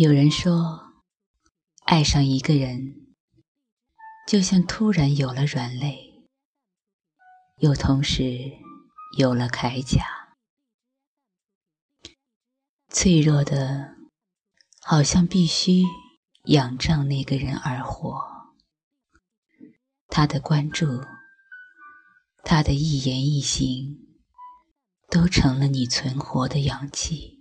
[0.00, 0.94] 有人说，
[1.84, 3.14] 爱上一个人，
[4.26, 6.24] 就像突然有了软肋，
[7.58, 8.50] 又同时
[9.18, 10.38] 有了铠甲，
[12.88, 13.96] 脆弱的，
[14.80, 15.82] 好像必须
[16.44, 18.54] 仰仗那个人而活。
[20.08, 21.04] 他的关注，
[22.42, 23.98] 他的一言一行，
[25.10, 27.39] 都成了你存活的氧气。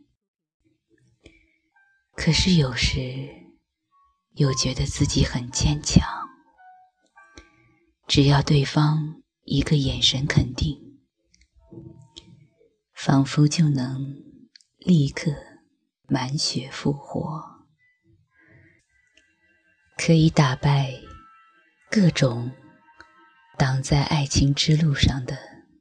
[2.21, 3.29] 可是有时，
[4.33, 6.05] 又觉得自己很坚强。
[8.07, 10.99] 只要对方一个眼神肯定，
[12.93, 14.21] 仿佛就能
[14.79, 15.31] 立刻
[16.09, 17.41] 满血复活，
[19.95, 20.93] 可以打败
[21.89, 22.51] 各种
[23.57, 25.37] 挡在爱情之路上的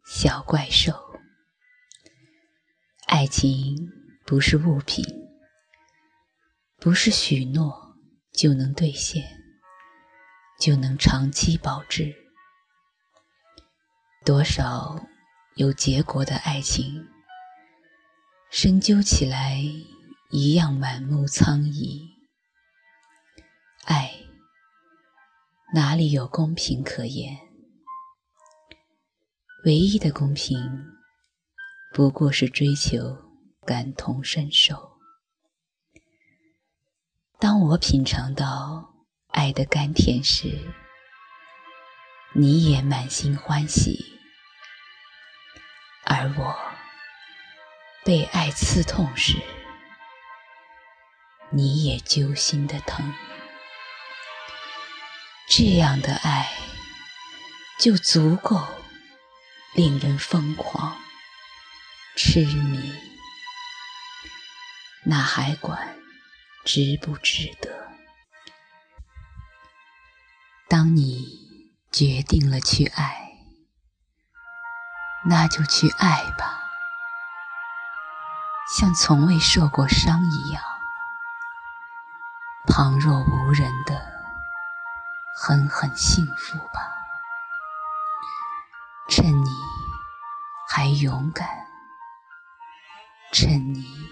[0.07, 0.95] 小怪兽。
[3.09, 3.91] 爱情
[4.25, 5.18] 不是物品。
[6.81, 7.97] 不是许诺
[8.33, 9.25] 就能兑现，
[10.61, 12.15] 就能长期保质。
[14.25, 15.05] 多少
[15.57, 17.05] 有结果的爱情，
[18.53, 19.61] 深究起来
[20.31, 22.09] 一样满目苍夷。
[23.85, 24.13] 爱
[25.75, 27.37] 哪里有公平可言？
[29.65, 30.57] 唯一的公平，
[31.93, 33.17] 不过是追求
[33.67, 34.98] 感同身受。
[37.41, 38.95] 当我品尝到
[39.29, 40.75] 爱的甘甜时，
[42.35, 43.93] 你也满心欢喜；
[46.05, 46.59] 而我
[48.05, 49.37] 被爱刺痛时，
[51.51, 53.15] 你也揪心的疼。
[55.49, 56.51] 这样的爱
[57.79, 58.61] 就足够
[59.77, 61.01] 令人疯狂、
[62.17, 62.93] 痴迷，
[65.05, 65.97] 哪还管？
[66.69, 67.89] 值不值得？
[70.69, 73.33] 当你决定了去爱，
[75.25, 76.61] 那就去爱吧，
[78.77, 80.63] 像从未受过伤一样，
[82.67, 83.99] 旁若无人的
[85.39, 86.95] 狠狠幸福吧。
[89.09, 89.49] 趁你
[90.69, 91.49] 还勇敢，
[93.33, 94.08] 趁你。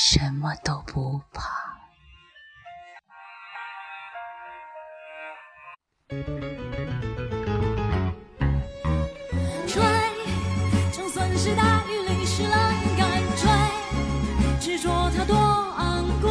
[0.00, 1.42] 什么都不怕。
[9.66, 9.82] 追，
[10.92, 13.50] 就算是大雨淋湿了，勇敢追，
[14.60, 16.30] 执着它多昂贵。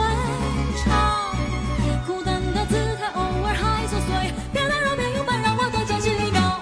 [0.86, 1.36] 唱，
[2.08, 6.62] 孤单的姿态偶尔还作祟，别来让别勇敢，让我多坚持一秒。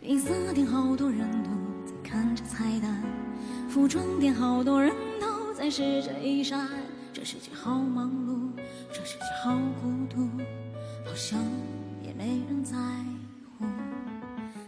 [0.00, 1.50] 披萨店好多人都
[1.84, 3.04] 在看着菜单，
[3.68, 4.96] 服装店好多人。
[5.70, 6.68] 是这一扇，
[7.12, 8.58] 这世界好忙碌，
[8.90, 10.28] 这世界好孤独，
[11.04, 11.38] 好像
[12.02, 12.74] 也没人在
[13.58, 13.66] 乎。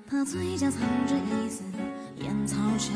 [0.09, 1.65] 他嘴角藏着一丝
[2.19, 2.93] 烟草香，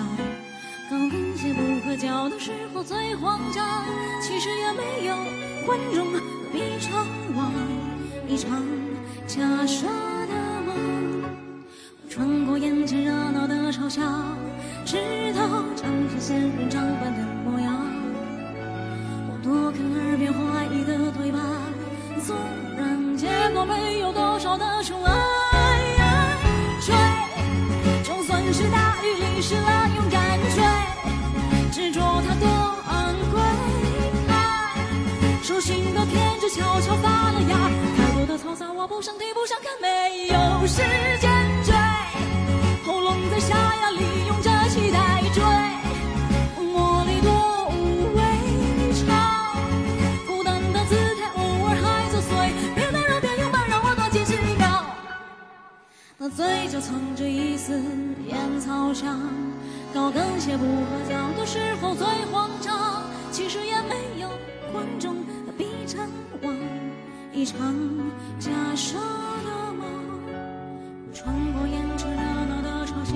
[0.91, 3.85] 高跟鞋不合脚的时候最慌张，
[4.21, 5.17] 其实也没有
[5.65, 6.21] 观众，何
[6.53, 7.07] 必张
[7.37, 7.53] 望？
[8.29, 8.63] 一场
[9.27, 11.23] 假设的梦，
[12.03, 14.03] 我穿过眼前热闹的嘲笑，
[14.85, 16.69] 直到长成仙人
[24.59, 25.13] 的宠爱，
[26.81, 26.95] 追，
[28.03, 30.63] 就算是大雨淋湿了，勇敢追，
[31.73, 32.47] 执着它多
[32.89, 33.41] 昂贵。
[35.43, 40.83] 手心的偏执悄悄发了芽，太多的嘈杂我不想听不想看，没有时
[56.37, 57.81] 嘴角藏着一丝
[58.27, 59.21] 烟草香，
[59.95, 63.05] 高跟鞋不合脚的时候最慌张。
[63.31, 64.29] 其实也没有
[64.73, 65.15] 观众，
[65.47, 66.09] 何必张
[66.43, 66.53] 望？
[67.33, 67.57] 一场
[68.41, 69.87] 假设的梦，
[71.07, 73.15] 我穿过烟尘热闹的嘲笑，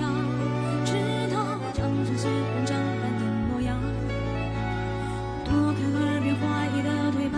[0.85, 0.93] 直
[1.33, 1.43] 到
[1.73, 3.77] 长成仙人掌般的模样。
[5.43, 7.37] 躲开耳边怀疑的对白，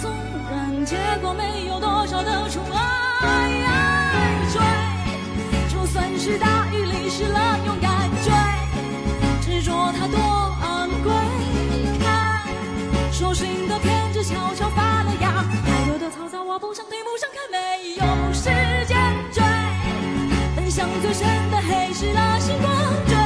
[0.00, 0.10] 纵
[0.50, 2.62] 然结果没有多少的宠
[13.18, 18.04] 手心的偏执悄悄发了芽，太多的嘈杂我不想听不想看，没有
[18.34, 18.50] 时
[18.86, 18.94] 间
[19.32, 19.42] 追。
[20.54, 22.70] 奔向最深的黑是那星光
[23.06, 23.16] 坠，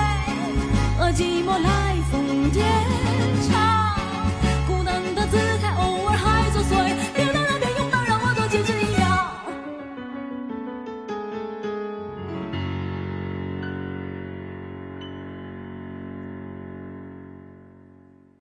[1.01, 3.10] 而寂寞来疯癫。